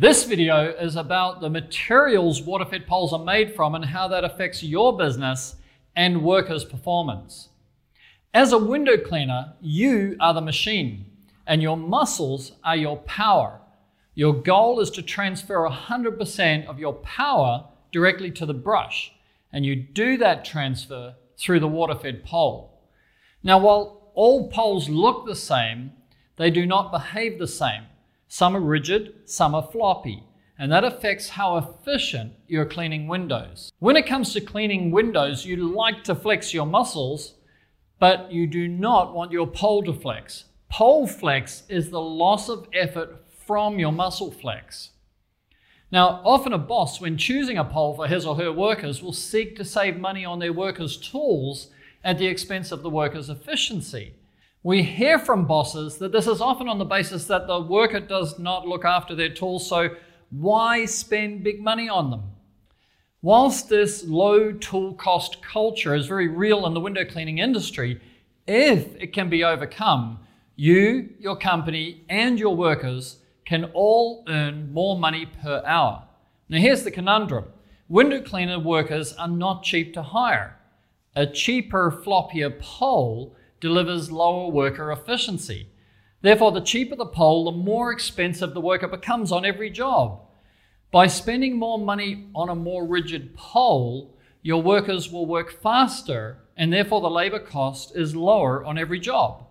This 0.00 0.22
video 0.22 0.68
is 0.68 0.94
about 0.94 1.40
the 1.40 1.50
materials 1.50 2.40
water-fed 2.40 2.86
poles 2.86 3.12
are 3.12 3.18
made 3.18 3.56
from 3.56 3.74
and 3.74 3.84
how 3.84 4.06
that 4.06 4.22
affects 4.22 4.62
your 4.62 4.96
business 4.96 5.56
and 5.96 6.22
workers' 6.22 6.64
performance. 6.64 7.48
As 8.32 8.52
a 8.52 8.58
window 8.58 8.96
cleaner, 8.96 9.54
you 9.60 10.16
are 10.20 10.32
the 10.32 10.40
machine 10.40 11.06
and 11.48 11.60
your 11.60 11.76
muscles 11.76 12.52
are 12.62 12.76
your 12.76 12.98
power. 12.98 13.60
Your 14.14 14.40
goal 14.40 14.78
is 14.78 14.90
to 14.90 15.02
transfer 15.02 15.68
100% 15.68 16.66
of 16.68 16.78
your 16.78 16.92
power 16.92 17.64
directly 17.90 18.30
to 18.30 18.46
the 18.46 18.54
brush, 18.54 19.12
and 19.52 19.66
you 19.66 19.74
do 19.74 20.16
that 20.18 20.44
transfer 20.44 21.16
through 21.36 21.58
the 21.58 21.66
water-fed 21.66 22.22
pole. 22.22 22.84
Now, 23.42 23.58
while 23.58 24.12
all 24.14 24.48
poles 24.48 24.88
look 24.88 25.26
the 25.26 25.34
same, 25.34 25.90
they 26.36 26.52
do 26.52 26.66
not 26.66 26.92
behave 26.92 27.40
the 27.40 27.48
same. 27.48 27.82
Some 28.28 28.54
are 28.54 28.60
rigid, 28.60 29.14
some 29.24 29.54
are 29.54 29.62
floppy, 29.62 30.22
and 30.58 30.70
that 30.70 30.84
affects 30.84 31.30
how 31.30 31.56
efficient 31.56 32.34
you're 32.46 32.66
cleaning 32.66 33.08
windows. 33.08 33.72
When 33.78 33.96
it 33.96 34.06
comes 34.06 34.34
to 34.34 34.40
cleaning 34.42 34.90
windows, 34.90 35.46
you 35.46 35.56
like 35.56 36.04
to 36.04 36.14
flex 36.14 36.52
your 36.52 36.66
muscles, 36.66 37.34
but 37.98 38.30
you 38.30 38.46
do 38.46 38.68
not 38.68 39.14
want 39.14 39.32
your 39.32 39.46
pole 39.46 39.82
to 39.84 39.94
flex. 39.94 40.44
Pole 40.70 41.06
flex 41.06 41.62
is 41.70 41.88
the 41.88 42.00
loss 42.00 42.50
of 42.50 42.68
effort 42.74 43.24
from 43.46 43.78
your 43.78 43.92
muscle 43.92 44.30
flex. 44.30 44.90
Now, 45.90 46.20
often 46.22 46.52
a 46.52 46.58
boss, 46.58 47.00
when 47.00 47.16
choosing 47.16 47.56
a 47.56 47.64
pole 47.64 47.94
for 47.94 48.06
his 48.06 48.26
or 48.26 48.36
her 48.36 48.52
workers, 48.52 49.02
will 49.02 49.14
seek 49.14 49.56
to 49.56 49.64
save 49.64 49.96
money 49.96 50.22
on 50.22 50.38
their 50.38 50.52
workers' 50.52 50.98
tools 50.98 51.68
at 52.04 52.18
the 52.18 52.26
expense 52.26 52.70
of 52.70 52.82
the 52.82 52.90
workers' 52.90 53.30
efficiency. 53.30 54.16
We 54.68 54.82
hear 54.82 55.18
from 55.18 55.46
bosses 55.46 55.96
that 55.96 56.12
this 56.12 56.26
is 56.26 56.42
often 56.42 56.68
on 56.68 56.76
the 56.76 56.84
basis 56.84 57.24
that 57.28 57.46
the 57.46 57.58
worker 57.58 58.00
does 58.00 58.38
not 58.38 58.68
look 58.68 58.84
after 58.84 59.14
their 59.14 59.30
tools, 59.30 59.66
so 59.66 59.96
why 60.28 60.84
spend 60.84 61.42
big 61.42 61.62
money 61.62 61.88
on 61.88 62.10
them? 62.10 62.24
Whilst 63.22 63.70
this 63.70 64.04
low 64.04 64.52
tool 64.52 64.92
cost 64.92 65.40
culture 65.40 65.94
is 65.94 66.06
very 66.06 66.28
real 66.28 66.66
in 66.66 66.74
the 66.74 66.80
window 66.80 67.06
cleaning 67.06 67.38
industry, 67.38 67.98
if 68.46 68.94
it 68.96 69.14
can 69.14 69.30
be 69.30 69.42
overcome, 69.42 70.18
you, 70.54 71.14
your 71.18 71.38
company, 71.38 72.04
and 72.10 72.38
your 72.38 72.54
workers 72.54 73.20
can 73.46 73.70
all 73.72 74.22
earn 74.28 74.70
more 74.70 74.98
money 74.98 75.24
per 75.24 75.62
hour. 75.64 76.02
Now, 76.50 76.58
here's 76.58 76.84
the 76.84 76.90
conundrum 76.90 77.46
window 77.88 78.20
cleaner 78.20 78.60
workers 78.60 79.14
are 79.14 79.28
not 79.28 79.62
cheap 79.62 79.94
to 79.94 80.02
hire. 80.02 80.58
A 81.16 81.26
cheaper, 81.26 81.90
floppier 82.04 82.60
pole 82.60 83.34
delivers 83.60 84.10
lower 84.10 84.50
worker 84.50 84.90
efficiency. 84.92 85.68
Therefore, 86.20 86.52
the 86.52 86.60
cheaper 86.60 86.96
the 86.96 87.06
pole, 87.06 87.44
the 87.44 87.52
more 87.52 87.92
expensive 87.92 88.54
the 88.54 88.60
worker 88.60 88.88
becomes 88.88 89.30
on 89.30 89.44
every 89.44 89.70
job. 89.70 90.20
By 90.90 91.06
spending 91.06 91.58
more 91.58 91.78
money 91.78 92.28
on 92.34 92.48
a 92.48 92.54
more 92.54 92.86
rigid 92.86 93.36
pole, 93.36 94.16
your 94.42 94.62
workers 94.62 95.12
will 95.12 95.26
work 95.26 95.62
faster, 95.62 96.38
and 96.56 96.72
therefore 96.72 97.00
the 97.00 97.10
labor 97.10 97.38
cost 97.38 97.94
is 97.94 98.16
lower 98.16 98.64
on 98.64 98.78
every 98.78 98.98
job. 98.98 99.46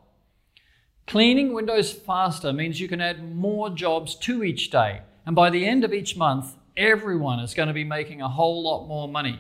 Cleaning 1.05 1.53
windows 1.53 1.93
faster 1.93 2.51
means 2.51 2.81
you 2.81 2.87
can 2.87 2.99
add 2.99 3.33
more 3.33 3.69
jobs 3.69 4.15
to 4.15 4.43
each 4.43 4.69
day, 4.69 5.01
and 5.25 5.35
by 5.35 5.49
the 5.49 5.65
end 5.65 5.83
of 5.83 5.93
each 5.93 6.17
month, 6.17 6.55
everyone 6.75 7.39
is 7.39 7.53
going 7.53 7.67
to 7.67 7.73
be 7.73 7.83
making 7.83 8.21
a 8.21 8.27
whole 8.27 8.63
lot 8.63 8.87
more 8.87 9.07
money. 9.07 9.39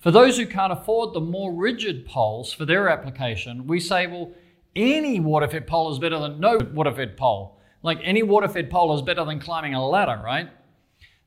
For 0.00 0.10
those 0.10 0.38
who 0.38 0.46
can't 0.46 0.72
afford 0.72 1.12
the 1.12 1.20
more 1.20 1.52
rigid 1.52 2.06
poles 2.06 2.54
for 2.54 2.64
their 2.64 2.88
application, 2.88 3.66
we 3.66 3.80
say, 3.80 4.06
well, 4.06 4.32
any 4.74 5.20
water-fed 5.20 5.66
pole 5.66 5.92
is 5.92 5.98
better 5.98 6.18
than 6.18 6.40
no 6.40 6.58
water-fed 6.72 7.18
pole. 7.18 7.58
Like 7.82 7.98
any 8.02 8.22
water-fed 8.22 8.70
pole 8.70 8.94
is 8.96 9.02
better 9.02 9.24
than 9.26 9.40
climbing 9.40 9.74
a 9.74 9.86
ladder, 9.86 10.22
right? 10.24 10.48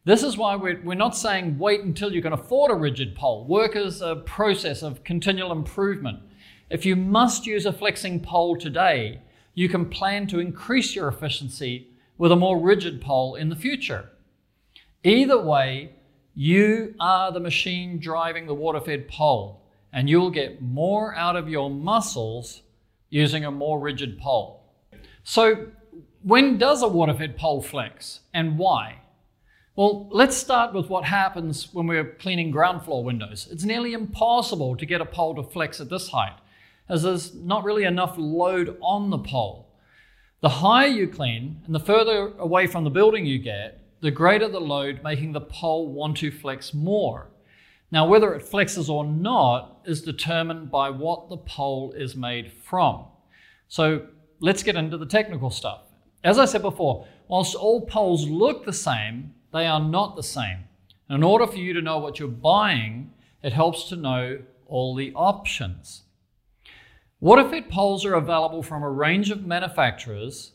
This 0.06 0.24
is 0.24 0.38
why 0.38 0.56
we're, 0.56 0.96
not 0.96 1.16
saying 1.16 1.60
wait 1.60 1.82
until 1.82 2.12
you 2.12 2.22
can 2.22 2.34
afford 2.34 2.72
a 2.72 2.76
rigid 2.76 3.16
pole. 3.16 3.46
Work 3.46 3.76
is 3.76 4.02
a 4.02 4.18
process 4.18 4.82
of 4.82 5.04
continual 5.04 5.52
improvement. 5.52 6.20
If 6.72 6.84
you 6.84 6.96
must 6.96 7.46
use 7.46 7.68
a 7.68 7.74
flexing 7.74 8.22
pole 8.22 8.58
today, 8.58 9.22
you 9.54 9.70
can 9.70 9.90
plan 9.90 10.26
to 10.28 10.40
increase 10.40 10.96
your 10.96 11.08
efficiency 11.08 11.90
with 12.18 12.32
a 12.32 12.36
more 12.36 12.60
rigid 12.60 13.02
pole 13.02 13.36
in 13.36 13.50
the 13.50 13.56
future. 13.56 14.10
Either 15.04 15.40
way, 15.40 15.92
you 16.36 16.96
are 17.00 17.32
the 17.32 17.40
machine 17.40 18.00
driving 18.00 18.48
the 18.48 18.54
water 18.54 18.82
fed 18.82 19.08
pole, 19.08 19.62
and 19.92 20.10
you'll 20.10 20.32
get 20.32 20.62
more 20.62 21.16
out 21.16 21.36
of 21.36 21.50
your 21.50 21.70
muscles 21.70 22.62
using 23.10 23.46
a 23.46 23.52
more 23.52 23.80
rigid 23.80 24.18
pole. 24.18 24.64
So, 25.24 25.68
when 26.24 26.58
does 26.58 26.82
a 26.82 26.88
water 26.88 27.14
fed 27.14 27.38
pole 27.38 27.62
flex 27.62 28.22
and 28.34 28.58
why? 28.58 29.02
Well, 29.76 30.08
let's 30.12 30.38
start 30.38 30.74
with 30.74 30.90
what 30.90 31.04
happens 31.04 31.74
when 31.74 31.88
we're 31.88 32.16
cleaning 32.16 32.52
ground 32.52 32.84
floor 32.84 33.04
windows. 33.04 33.48
It's 33.52 33.64
nearly 33.64 33.94
impossible 33.94 34.76
to 34.78 34.86
get 34.86 35.02
a 35.02 35.06
pole 35.06 35.36
to 35.36 35.44
flex 35.44 35.80
at 35.80 35.90
this 35.90 36.10
height, 36.10 36.38
as 36.90 37.04
there's 37.04 37.34
not 37.34 37.64
really 37.64 37.84
enough 37.84 38.16
load 38.18 38.78
on 38.82 39.10
the 39.10 39.18
pole. 39.18 39.70
The 40.42 40.50
higher 40.50 40.88
you 40.88 41.08
clean 41.08 41.62
and 41.66 41.74
the 41.74 41.80
further 41.80 42.34
away 42.38 42.68
from 42.68 42.84
the 42.84 42.90
building 42.90 43.26
you 43.26 43.40
get, 43.40 43.83
the 44.04 44.12
greater 44.12 44.50
the 44.50 44.60
load, 44.60 45.00
making 45.02 45.32
the 45.32 45.40
pole 45.40 45.88
want 45.88 46.18
to 46.18 46.30
flex 46.30 46.74
more. 46.74 47.30
Now, 47.90 48.06
whether 48.06 48.34
it 48.34 48.44
flexes 48.44 48.90
or 48.90 49.06
not 49.06 49.80
is 49.86 50.02
determined 50.02 50.70
by 50.70 50.90
what 50.90 51.30
the 51.30 51.38
pole 51.38 51.94
is 51.94 52.14
made 52.14 52.52
from. 52.52 53.06
So 53.70 54.08
let's 54.42 54.62
get 54.62 54.76
into 54.76 54.98
the 54.98 55.06
technical 55.06 55.50
stuff. 55.50 55.84
As 56.22 56.38
I 56.38 56.44
said 56.44 56.62
before, 56.62 57.08
whilst 57.30 57.56
all 57.56 57.86
poles 57.86 58.28
look 58.28 58.66
the 58.66 58.74
same, 58.74 59.36
they 59.54 59.66
are 59.68 59.80
not 59.80 60.18
the 60.18 60.24
same. 60.24 60.66
In 61.10 61.24
order 61.24 61.48
for 61.48 61.58
you 61.58 61.72
to 61.72 61.82
know 61.82 62.00
what 62.00 62.20
you're 62.20 62.28
buying, 62.28 63.14
it 63.42 63.54
helps 63.54 63.86
to 63.86 63.96
know 63.96 64.40
all 64.66 64.96
the 64.96 65.14
options. 65.16 66.04
Water-fed 67.22 67.70
poles 67.70 68.04
are 68.04 68.16
available 68.16 68.64
from 68.64 68.84
a 68.84 68.92
range 68.92 69.32
of 69.32 69.46
manufacturers 69.46 70.52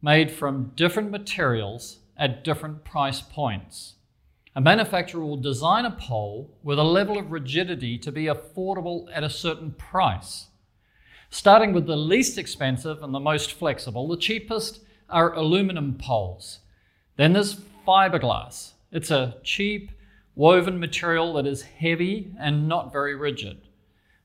made 0.00 0.30
from 0.30 0.70
different 0.76 1.10
materials 1.10 1.98
at 2.16 2.44
different 2.44 2.84
price 2.84 3.20
points. 3.20 3.94
A 4.54 4.60
manufacturer 4.60 5.24
will 5.24 5.38
design 5.38 5.86
a 5.86 5.90
pole 5.90 6.58
with 6.62 6.78
a 6.78 6.84
level 6.84 7.18
of 7.18 7.32
rigidity 7.32 7.96
to 7.98 8.12
be 8.12 8.24
affordable 8.24 9.08
at 9.12 9.24
a 9.24 9.30
certain 9.30 9.72
price. 9.72 10.48
Starting 11.30 11.72
with 11.72 11.86
the 11.86 11.96
least 11.96 12.36
expensive 12.36 13.02
and 13.02 13.14
the 13.14 13.20
most 13.20 13.52
flexible, 13.52 14.06
the 14.06 14.18
cheapest 14.18 14.80
are 15.08 15.32
aluminum 15.32 15.94
poles. 15.94 16.58
Then 17.16 17.32
there's 17.32 17.60
fiberglass. 17.86 18.72
It's 18.90 19.10
a 19.10 19.38
cheap 19.42 19.92
woven 20.34 20.78
material 20.78 21.32
that 21.34 21.46
is 21.46 21.62
heavy 21.62 22.34
and 22.38 22.68
not 22.68 22.92
very 22.92 23.14
rigid. 23.14 23.62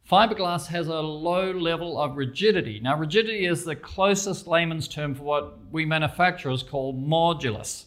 Fiberglass 0.09 0.67
has 0.67 0.87
a 0.87 1.01
low 1.01 1.51
level 1.51 1.99
of 1.99 2.15
rigidity. 2.15 2.79
Now, 2.79 2.97
rigidity 2.97 3.45
is 3.45 3.65
the 3.65 3.75
closest 3.75 4.47
layman's 4.47 4.87
term 4.87 5.13
for 5.13 5.23
what 5.23 5.57
we 5.69 5.83
manufacturers 5.83 6.63
call 6.63 6.93
modulus. 6.93 7.85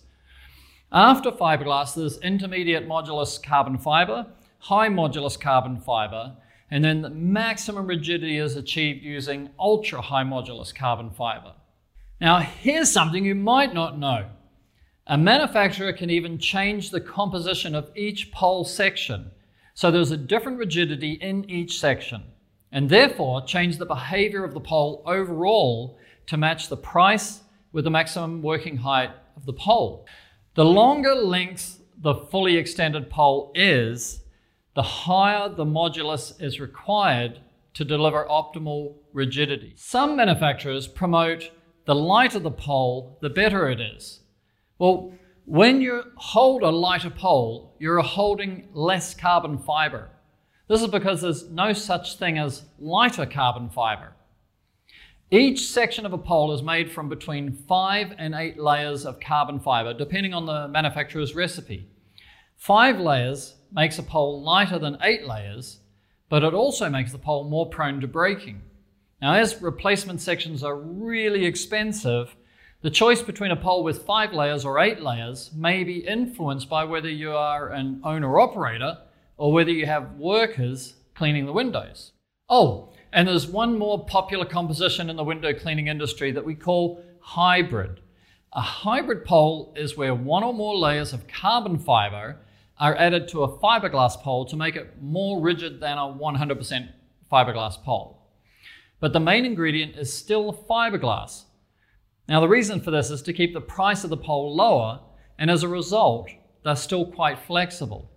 After 0.92 1.30
fiberglass, 1.30 1.94
there's 1.94 2.18
intermediate 2.18 2.86
modulus 2.86 3.42
carbon 3.42 3.78
fiber, 3.78 4.26
high 4.58 4.88
modulus 4.88 5.40
carbon 5.40 5.78
fiber, 5.78 6.36
and 6.70 6.84
then 6.84 7.00
the 7.00 7.08
maximum 7.08 7.86
rigidity 7.86 8.36
is 8.36 8.54
achieved 8.54 9.02
using 9.02 9.48
ultra 9.58 10.02
high 10.02 10.24
modulus 10.24 10.74
carbon 10.74 11.10
fiber. 11.10 11.54
Now, 12.20 12.40
here's 12.40 12.90
something 12.90 13.24
you 13.24 13.34
might 13.34 13.72
not 13.72 13.98
know. 13.98 14.28
A 15.06 15.16
manufacturer 15.16 15.94
can 15.94 16.10
even 16.10 16.36
change 16.36 16.90
the 16.90 17.00
composition 17.00 17.74
of 17.74 17.90
each 17.96 18.30
pole 18.30 18.64
section, 18.64 19.30
so 19.74 19.90
there's 19.90 20.10
a 20.10 20.16
different 20.16 20.58
rigidity 20.58 21.12
in 21.12 21.48
each 21.48 21.78
section, 21.78 22.24
and 22.72 22.88
therefore 22.88 23.44
change 23.44 23.78
the 23.78 23.86
behavior 23.86 24.44
of 24.44 24.54
the 24.54 24.60
pole 24.60 25.02
overall 25.06 25.98
to 26.26 26.36
match 26.36 26.68
the 26.68 26.76
price 26.76 27.42
with 27.72 27.84
the 27.84 27.90
maximum 27.90 28.42
working 28.42 28.78
height 28.78 29.10
of 29.36 29.46
the 29.46 29.52
pole. 29.52 30.06
The 30.54 30.64
longer 30.64 31.14
length 31.14 31.80
the 31.96 32.14
fully 32.14 32.56
extended 32.56 33.10
pole 33.10 33.52
is, 33.54 34.22
the 34.74 34.82
higher 34.82 35.48
the 35.48 35.64
modulus 35.64 36.40
is 36.40 36.60
required 36.60 37.40
to 37.74 37.84
deliver 37.84 38.24
optimal 38.24 38.94
rigidity. 39.12 39.74
Some 39.76 40.16
manufacturers 40.16 40.88
promote 40.88 41.50
the 41.84 41.94
lighter 41.94 42.38
the 42.38 42.50
pole, 42.50 43.18
the 43.20 43.30
better 43.30 43.68
it 43.68 43.80
is. 43.80 44.20
Well, 44.78 45.12
when 45.50 45.80
you 45.80 46.04
hold 46.14 46.62
a 46.62 46.70
lighter 46.70 47.10
pole, 47.10 47.74
you're 47.80 47.98
holding 47.98 48.68
less 48.72 49.16
carbon 49.16 49.58
fiber. 49.58 50.08
This 50.68 50.80
is 50.80 50.86
because 50.86 51.22
there's 51.22 51.50
no 51.50 51.72
such 51.72 52.18
thing 52.18 52.38
as 52.38 52.62
lighter 52.78 53.26
carbon 53.26 53.68
fiber. 53.68 54.12
Each 55.28 55.66
section 55.66 56.06
of 56.06 56.12
a 56.12 56.18
pole 56.18 56.52
is 56.52 56.62
made 56.62 56.92
from 56.92 57.08
between 57.08 57.50
five 57.66 58.14
and 58.16 58.32
eight 58.32 58.60
layers 58.60 59.04
of 59.04 59.18
carbon 59.18 59.58
fiber, 59.58 59.92
depending 59.92 60.34
on 60.34 60.46
the 60.46 60.68
manufacturer's 60.68 61.34
recipe. 61.34 61.88
Five 62.56 63.00
layers 63.00 63.56
makes 63.72 63.98
a 63.98 64.04
pole 64.04 64.44
lighter 64.44 64.78
than 64.78 64.98
eight 65.02 65.26
layers, 65.26 65.80
but 66.28 66.44
it 66.44 66.54
also 66.54 66.88
makes 66.88 67.10
the 67.10 67.18
pole 67.18 67.42
more 67.42 67.68
prone 67.68 68.00
to 68.02 68.06
breaking. 68.06 68.62
Now, 69.20 69.34
as 69.34 69.60
replacement 69.60 70.20
sections 70.20 70.62
are 70.62 70.76
really 70.76 71.44
expensive, 71.44 72.36
The 72.82 72.90
choice 72.90 73.20
between 73.20 73.50
a 73.50 73.56
pole 73.56 73.84
with 73.84 74.06
five 74.06 74.32
layers 74.32 74.64
or 74.64 74.78
eight 74.78 75.02
layers 75.02 75.50
may 75.54 75.84
be 75.84 75.98
influenced 75.98 76.70
by 76.70 76.84
whether 76.84 77.10
you 77.10 77.32
are 77.32 77.68
an 77.68 78.00
owner 78.04 78.40
operator 78.40 78.96
or 79.36 79.52
whether 79.52 79.70
you 79.70 79.84
have 79.84 80.14
workers 80.14 80.94
cleaning 81.14 81.44
the 81.44 81.52
windows. 81.52 82.12
Oh, 82.48 82.94
and 83.12 83.28
there's 83.28 83.46
one 83.46 83.78
more 83.78 84.06
popular 84.06 84.46
composition 84.46 85.10
in 85.10 85.16
the 85.16 85.24
window 85.24 85.52
cleaning 85.52 85.88
industry 85.88 86.32
that 86.32 86.46
we 86.46 86.54
call 86.54 87.04
hybrid. 87.20 88.00
A 88.54 88.62
hybrid 88.62 89.26
pole 89.26 89.74
is 89.76 89.98
where 89.98 90.14
one 90.14 90.42
or 90.42 90.54
more 90.54 90.74
layers 90.74 91.12
of 91.12 91.28
carbon 91.28 91.78
fiber 91.78 92.38
are 92.78 92.96
added 92.96 93.28
to 93.28 93.42
a 93.42 93.58
fiberglass 93.58 94.16
pole 94.22 94.46
to 94.46 94.56
make 94.56 94.74
it 94.74 94.94
more 95.02 95.42
rigid 95.42 95.80
than 95.80 95.98
a 95.98 96.00
100% 96.00 96.88
fiberglass 97.30 97.82
pole. 97.82 98.26
But 99.00 99.12
the 99.12 99.20
main 99.20 99.44
ingredient 99.44 99.96
is 99.96 100.10
still 100.10 100.64
fiberglass. 100.68 101.44
Now, 102.30 102.38
the 102.38 102.48
reason 102.48 102.80
for 102.80 102.92
this 102.92 103.10
is 103.10 103.22
to 103.22 103.32
keep 103.32 103.54
the 103.54 103.60
price 103.60 104.04
of 104.04 104.10
the 104.10 104.16
pole 104.16 104.54
lower, 104.54 105.00
and 105.36 105.50
as 105.50 105.64
a 105.64 105.68
result, 105.68 106.30
they're 106.64 106.76
still 106.76 107.04
quite 107.04 107.40
flexible. 107.40 108.08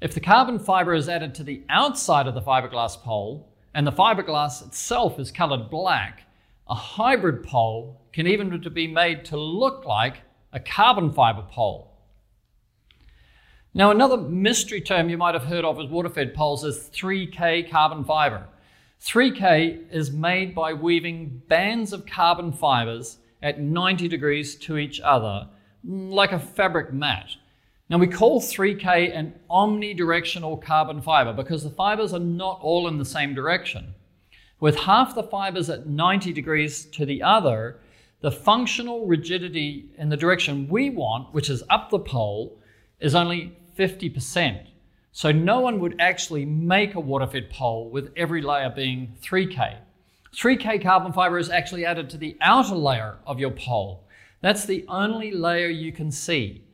If 0.00 0.12
the 0.12 0.18
carbon 0.18 0.58
fiber 0.58 0.92
is 0.92 1.08
added 1.08 1.36
to 1.36 1.44
the 1.44 1.62
outside 1.68 2.26
of 2.26 2.34
the 2.34 2.42
fiberglass 2.42 3.00
pole, 3.00 3.54
and 3.72 3.86
the 3.86 3.92
fiberglass 3.92 4.66
itself 4.66 5.20
is 5.20 5.30
colored 5.30 5.70
black, 5.70 6.22
a 6.68 6.74
hybrid 6.74 7.44
pole 7.44 8.02
can 8.12 8.26
even 8.26 8.60
be 8.74 8.88
made 8.88 9.24
to 9.26 9.36
look 9.36 9.84
like 9.84 10.16
a 10.52 10.58
carbon 10.58 11.12
fiber 11.12 11.46
pole. 11.48 11.96
Now, 13.72 13.92
another 13.92 14.16
mystery 14.16 14.80
term 14.80 15.08
you 15.08 15.16
might 15.16 15.34
have 15.34 15.44
heard 15.44 15.64
of 15.64 15.76
with 15.76 15.90
water-fed 15.92 16.34
poles 16.34 16.64
is 16.64 16.90
3K 16.92 17.70
carbon 17.70 18.04
fiber. 18.04 18.48
3K 19.00 19.92
is 19.92 20.10
made 20.10 20.56
by 20.56 20.72
weaving 20.72 21.42
bands 21.46 21.92
of 21.92 22.04
carbon 22.04 22.50
fibers 22.50 23.18
at 23.42 23.60
90 23.60 24.08
degrees 24.08 24.54
to 24.56 24.78
each 24.78 25.00
other, 25.00 25.48
like 25.84 26.32
a 26.32 26.38
fabric 26.38 26.92
mat. 26.92 27.30
Now, 27.90 27.98
we 27.98 28.06
call 28.06 28.40
3K 28.40 29.16
an 29.16 29.34
omnidirectional 29.50 30.62
carbon 30.62 31.00
fiber 31.00 31.32
because 31.32 31.62
the 31.62 31.70
fibers 31.70 32.12
are 32.12 32.18
not 32.18 32.60
all 32.60 32.86
in 32.86 32.98
the 32.98 33.04
same 33.04 33.34
direction. 33.34 33.94
With 34.60 34.76
half 34.76 35.14
the 35.14 35.22
fibers 35.22 35.70
at 35.70 35.86
90 35.86 36.32
degrees 36.32 36.84
to 36.86 37.06
the 37.06 37.22
other, 37.22 37.78
the 38.20 38.32
functional 38.32 39.06
rigidity 39.06 39.90
in 39.96 40.08
the 40.08 40.16
direction 40.16 40.68
we 40.68 40.90
want, 40.90 41.32
which 41.32 41.48
is 41.48 41.62
up 41.70 41.90
the 41.90 42.00
pole, 42.00 42.58
is 43.00 43.14
only 43.14 43.56
50%. 43.78 44.66
So 45.12 45.32
no 45.32 45.60
one 45.60 45.80
would 45.80 45.96
actually 46.00 46.44
make 46.44 46.94
a 46.94 47.00
water-fed 47.00 47.50
pole 47.50 47.88
with 47.90 48.12
every 48.16 48.42
layer 48.42 48.70
being 48.70 49.16
3K. 49.22 49.78
3K 50.34 50.82
carbon 50.82 51.12
fiber 51.12 51.38
is 51.38 51.50
actually 51.50 51.84
added 51.84 52.10
to 52.10 52.18
the 52.18 52.36
outer 52.40 52.74
layer 52.74 53.18
of 53.26 53.38
your 53.38 53.50
pole. 53.50 54.06
That's 54.40 54.64
the 54.64 54.84
only 54.88 55.32
layer 55.32 55.68
you 55.68 55.92
can 55.92 56.10
see. 56.10 56.64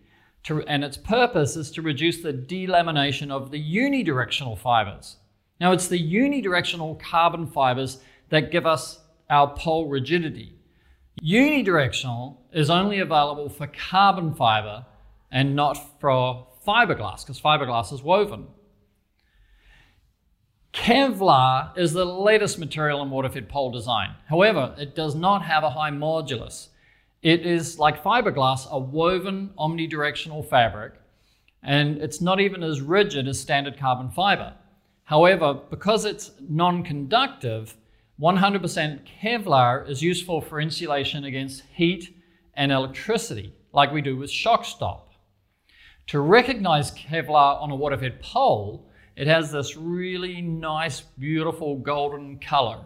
To, 0.45 0.63
and 0.63 0.85
its 0.85 0.99
purpose 0.99 1.57
is 1.57 1.71
to 1.73 1.83
reduce 1.83 2.21
the 2.21 2.33
delamination 2.33 3.31
of 3.31 3.51
the 3.51 3.63
unidirectional 3.63 4.59
fibers. 4.59 5.17
Now, 5.61 5.73
it's 5.73 5.89
the 5.89 5.99
unidirectional 5.99 7.01
carbon 7.01 7.47
fibers 7.47 7.99
that 8.29 8.51
give 8.51 8.67
us 8.67 9.01
our 9.31 9.55
pole 9.55 9.89
rigidity. 9.89 10.59
Unidirectional 11.23 12.37
is 12.53 12.69
only 12.69 12.99
available 12.99 13.49
for 13.49 13.69
carbon 13.69 14.35
fiber 14.35 14.85
and 15.31 15.57
not 15.57 16.01
for 16.01 16.47
fiberglass, 16.67 17.25
because 17.25 17.41
fiberglass 17.41 17.93
is 17.93 18.03
woven. 18.03 18.49
Kevlar 20.75 21.71
is 21.79 21.93
the 21.93 22.05
latest 22.05 22.59
material 22.59 23.01
in 23.01 23.09
water-fed 23.09 23.49
pole 23.49 23.71
design. 23.71 24.17
However, 24.29 24.75
it 24.77 24.97
does 24.97 25.15
not 25.15 25.43
have 25.45 25.63
a 25.63 25.71
high 25.71 25.93
modulus. 25.93 26.69
It 27.23 27.47
is 27.47 27.79
like 27.79 28.03
fiberglass, 28.03 28.69
a 28.71 28.79
woven 28.79 29.51
omnidirectional 29.57 30.47
fabric, 30.47 30.95
and 31.63 31.99
it's 31.99 32.21
not 32.21 32.41
even 32.41 32.63
as 32.65 32.81
rigid 32.81 33.29
as 33.29 33.41
standard 33.41 33.79
carbon 33.79 34.11
fiber. 34.11 34.53
However, 35.05 35.55
because 35.55 36.05
it's 36.05 36.33
non-conductive, 36.41 37.77
100% 38.21 39.01
Kevlar 39.23 39.89
is 39.89 40.03
useful 40.03 40.41
for 40.41 40.61
insulation 40.61 41.25
against 41.25 41.63
heat 41.73 42.17
and 42.55 42.73
electricity, 42.73 43.55
like 43.73 43.93
we 43.93 44.03
do 44.03 44.17
with 44.17 44.31
shock 44.31 44.65
stop. 44.65 45.15
To 46.09 46.21
recognize 46.21 46.91
Kevlar 46.91 47.63
on 47.63 47.71
a 47.71 47.77
water-fed 47.77 48.21
pole, 48.21 48.91
it 49.17 49.27
has 49.27 49.53
this 49.53 49.77
really 49.77 50.41
nice, 50.41 51.01
beautiful 51.01 51.77
golden 51.77 52.39
color. 52.39 52.81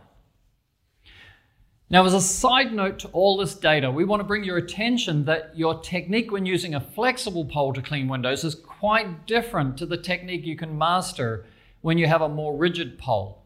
Now, 1.91 2.05
as 2.05 2.13
a 2.13 2.21
side 2.21 2.75
note 2.75 2.99
to 2.99 3.09
all 3.09 3.39
this 3.39 3.55
data, 3.55 3.91
we 3.91 4.05
want 4.05 4.21
to 4.21 4.27
bring 4.27 4.45
your 4.45 4.59
attention 4.59 5.25
that 5.25 5.57
your 5.57 5.81
technique 5.81 6.31
when 6.31 6.45
using 6.45 6.75
a 6.75 6.81
flexible 6.81 7.47
pole 7.47 7.73
to 7.73 7.81
clean 7.81 8.09
windows 8.09 8.45
is 8.45 8.55
quite 8.55 9.27
different 9.27 9.79
to 9.79 9.87
the 9.87 9.97
technique 9.97 10.45
you 10.45 10.55
can 10.55 10.77
master 10.77 11.47
when 11.81 11.97
you 11.97 12.07
have 12.07 12.21
a 12.21 12.29
more 12.29 12.55
rigid 12.55 12.99
pole. 12.99 13.43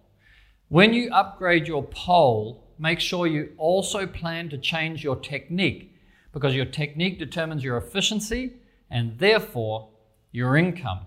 When 0.69 0.93
you 0.93 1.13
upgrade 1.13 1.69
your 1.69 1.85
pole, 1.85 2.67
make 2.81 2.99
sure 2.99 3.29
you 3.29 3.53
also 3.59 4.09
plan 4.09 4.49
to 4.49 4.59
change 4.59 5.05
your 5.05 5.17
technique 5.17 5.95
because 6.33 6.55
your 6.55 6.65
technique 6.65 7.21
determines 7.21 7.63
your 7.63 7.77
efficiency 7.77 8.55
and 8.91 9.19
therefore 9.19 9.91
your 10.33 10.57
income. 10.57 11.07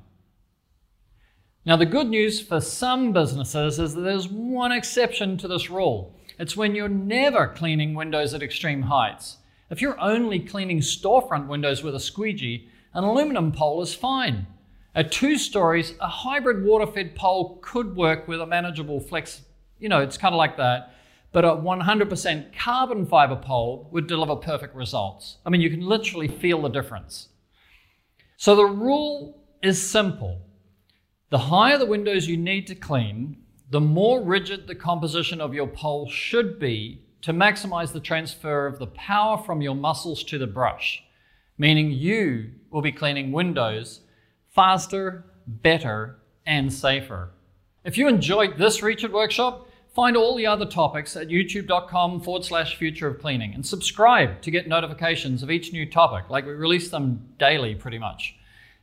Now, 1.67 1.75
the 1.75 1.85
good 1.87 2.09
news 2.09 2.39
for 2.39 2.61
some 2.61 3.11
businesses 3.11 3.79
is 3.79 3.95
that 3.95 4.01
there's 4.01 4.27
one 4.27 4.71
exception 4.71 5.35
to 5.37 5.47
this 5.47 5.67
rule. 5.67 6.13
It's 6.37 6.55
when 6.55 6.75
you're 6.75 6.87
never 6.87 7.47
cleaning 7.47 7.95
windows 7.95 8.35
at 8.35 8.43
extreme 8.43 8.83
heights. 8.83 9.37
If 9.71 9.81
you're 9.81 9.99
only 9.99 10.39
cleaning 10.39 10.81
storefront 10.81 11.47
windows 11.47 11.81
with 11.81 11.95
a 11.95 11.99
squeegee, 11.99 12.69
an 12.93 13.03
aluminum 13.03 13.51
pole 13.51 13.81
is 13.81 13.95
fine. 13.95 14.45
At 14.93 15.11
two 15.11 15.39
stories, 15.39 15.95
a 15.99 16.07
hybrid 16.07 16.63
water 16.63 16.85
fed 16.85 17.15
pole 17.15 17.57
could 17.63 17.95
work 17.95 18.27
with 18.27 18.41
a 18.41 18.45
manageable 18.45 18.99
flex. 18.99 19.41
You 19.79 19.89
know, 19.89 20.01
it's 20.01 20.19
kind 20.19 20.35
of 20.35 20.37
like 20.37 20.57
that. 20.57 20.93
But 21.31 21.45
a 21.45 21.49
100% 21.49 22.55
carbon 22.55 23.07
fiber 23.07 23.35
pole 23.37 23.89
would 23.91 24.05
deliver 24.05 24.35
perfect 24.35 24.75
results. 24.75 25.37
I 25.43 25.49
mean, 25.49 25.61
you 25.61 25.71
can 25.71 25.81
literally 25.81 26.27
feel 26.27 26.61
the 26.61 26.69
difference. 26.69 27.29
So 28.37 28.55
the 28.55 28.65
rule 28.65 29.41
is 29.63 29.81
simple. 29.81 30.44
The 31.31 31.37
higher 31.39 31.79
the 31.79 31.87
windows 31.87 32.27
you 32.27 32.37
need 32.37 32.67
to 32.67 32.75
clean, 32.75 33.37
the 33.71 33.81
more 33.81 34.21
rigid 34.21 34.67
the 34.67 34.75
composition 34.75 35.41
of 35.41 35.55
your 35.55 35.65
pole 35.65 36.07
should 36.07 36.59
be 36.59 37.01
to 37.23 37.33
maximize 37.33 37.91
the 37.91 37.99
transfer 37.99 38.67
of 38.67 38.77
the 38.77 38.87
power 38.87 39.39
from 39.39 39.59
your 39.59 39.73
muscles 39.73 40.23
to 40.25 40.37
the 40.37 40.45
brush, 40.45 41.03
meaning 41.57 41.89
you 41.89 42.51
will 42.69 42.83
be 42.83 42.91
cleaning 42.91 43.31
windows 43.31 44.01
faster, 44.53 45.25
better, 45.47 46.17
and 46.45 46.71
safer. 46.71 47.31
If 47.83 47.97
you 47.97 48.07
enjoyed 48.07 48.57
this 48.57 48.83
It 48.83 49.11
workshop, 49.11 49.67
find 49.95 50.15
all 50.15 50.35
the 50.35 50.45
other 50.45 50.65
topics 50.65 51.15
at 51.15 51.29
youtube.com 51.29 52.21
forward 52.21 52.45
slash 52.45 52.75
future 52.75 53.07
of 53.07 53.19
cleaning 53.19 53.55
and 53.55 53.65
subscribe 53.65 54.43
to 54.43 54.51
get 54.51 54.67
notifications 54.67 55.41
of 55.41 55.49
each 55.49 55.73
new 55.73 55.89
topic, 55.89 56.29
like 56.29 56.45
we 56.45 56.53
release 56.53 56.89
them 56.89 57.29
daily 57.39 57.73
pretty 57.73 57.97
much. 57.97 58.35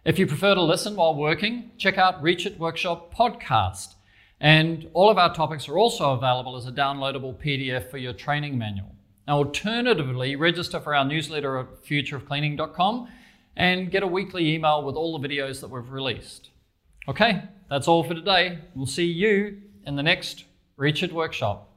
If 0.04 0.18
you 0.18 0.26
prefer 0.26 0.56
to 0.56 0.62
listen 0.62 0.96
while 0.96 1.14
working, 1.14 1.70
check 1.78 1.96
out 1.96 2.20
Reach 2.20 2.44
It 2.44 2.58
Workshop 2.58 3.14
podcast. 3.14 3.94
And 4.40 4.90
all 4.94 5.08
of 5.08 5.16
our 5.16 5.32
topics 5.32 5.68
are 5.68 5.78
also 5.78 6.12
available 6.12 6.56
as 6.56 6.66
a 6.66 6.72
downloadable 6.72 7.36
PDF 7.40 7.88
for 7.88 7.98
your 7.98 8.12
training 8.12 8.58
manual. 8.58 8.96
Now, 9.28 9.36
alternatively, 9.38 10.34
register 10.34 10.80
for 10.80 10.92
our 10.92 11.04
newsletter 11.04 11.56
at 11.56 11.84
futureofcleaning.com 11.84 13.08
and 13.54 13.92
get 13.92 14.02
a 14.02 14.08
weekly 14.08 14.52
email 14.52 14.82
with 14.82 14.96
all 14.96 15.16
the 15.16 15.28
videos 15.28 15.60
that 15.60 15.70
we've 15.70 15.88
released. 15.88 16.50
Okay, 17.06 17.44
that's 17.70 17.86
all 17.86 18.02
for 18.02 18.14
today. 18.14 18.58
We'll 18.74 18.86
see 18.86 19.06
you 19.06 19.58
in 19.86 19.94
the 19.94 20.02
next 20.02 20.46
Reach 20.76 21.04
It 21.04 21.12
workshop. 21.12 21.71